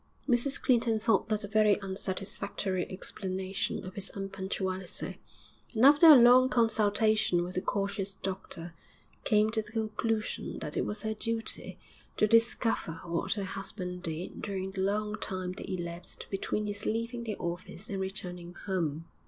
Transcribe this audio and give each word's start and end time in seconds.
Mrs 0.27 0.59
Clinton 0.59 0.97
thought 0.97 1.29
that 1.29 1.43
a 1.43 1.47
very 1.47 1.77
unsatisfactory 1.79 2.89
explanation 2.91 3.85
of 3.85 3.93
his 3.93 4.09
unpunctuality, 4.15 5.19
and 5.75 5.85
after 5.85 6.07
a 6.07 6.15
long 6.15 6.49
consultation 6.49 7.43
with 7.43 7.53
the 7.53 7.61
cautious 7.61 8.15
doctor 8.15 8.73
came 9.25 9.51
to 9.51 9.61
the 9.61 9.71
conclusion 9.71 10.57
that 10.57 10.75
it 10.75 10.85
was 10.87 11.03
her 11.03 11.13
duty 11.13 11.77
to 12.17 12.25
discover 12.25 12.99
what 13.05 13.33
her 13.33 13.43
husband 13.43 14.01
did 14.01 14.41
during 14.41 14.71
the 14.71 14.81
long 14.81 15.17
time 15.17 15.51
that 15.51 15.69
elasped 15.69 16.27
between 16.31 16.65
his 16.65 16.87
leaving 16.87 17.23
the 17.23 17.35
office 17.35 17.87
and 17.87 18.01
returning 18.01 18.55
home. 18.65 19.05